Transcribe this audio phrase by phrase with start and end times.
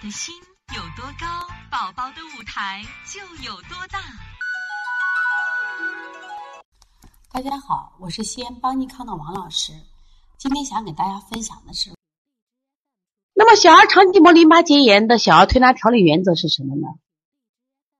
[0.00, 0.34] 的心
[0.74, 1.26] 有多高，
[1.70, 4.00] 宝宝的舞台就有多大。
[7.30, 9.74] 大家好，我是西安邦尼康的王老师。
[10.38, 11.90] 今天想给大家分享的是，
[13.34, 16.86] 那么小儿肠系膜淋巴结炎的小儿推拿调理原则是什么呢？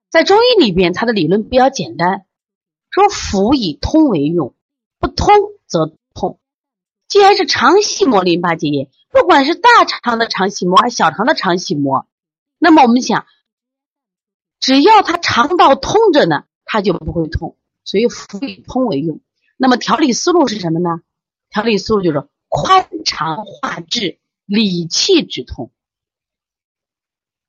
[0.09, 2.25] 在中医里边，它的理论比较简单，
[2.89, 4.55] 说辅以通为用，
[4.99, 5.35] 不通
[5.67, 5.99] 则痛。
[7.11, 12.07] 既然是肠系膜淋巴结炎，不管是大肠的肠系膜还是小肠的肠系膜，
[12.57, 13.27] 那么我们想，
[14.61, 17.59] 只要它肠道通着呢，它就不会痛。
[17.83, 19.21] 所以辅以通为用。
[19.57, 21.01] 那么调理思路是什么呢？
[21.49, 25.73] 调理思路就是宽肠化滞，理气止痛。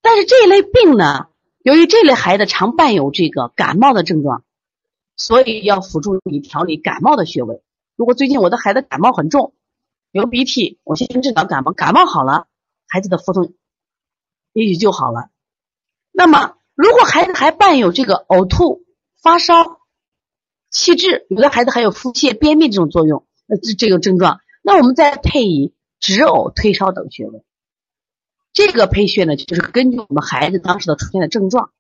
[0.02, 1.28] 但是这一类病呢，
[1.62, 4.44] 由于这类孩子常伴有这个感冒的症状，
[5.18, 7.62] 所以要辅助你调理感冒的穴位。
[7.96, 9.54] 如果最近我的孩子感冒很重，
[10.12, 12.48] 流鼻涕，我先治疗感冒，感冒好了，
[12.88, 13.54] 孩子的腹痛
[14.54, 15.30] 也许就好了。
[16.12, 18.84] 那么如果孩子还伴有这个呕吐、
[19.22, 19.80] 发烧，
[20.70, 27.44] 气滞，有的孩子还有腹泻、便秘这种作用，呃，这这个症状，那我们再配以止呕、退烧等穴位。
[28.54, 31.72] 这个配穴呢，就是根据我们孩子当时的出现的症状。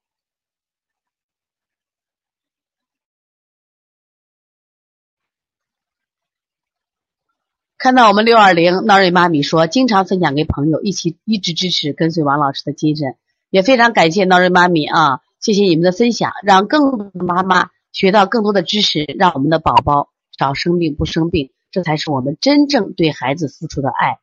[7.81, 13.15] 看到我们六二零闹瑞妈咪说，经常分享给朋友，一起一直支持跟随王老师的精神，
[13.49, 17.71] 也非常感谢闹瑞妈咪啊，谢谢你们的分享，让更多的妈妈。
[17.91, 24.19] 学到更多的知识，让我们的宝宝少生病不生病，这才是我们真正对孩子付出的爱。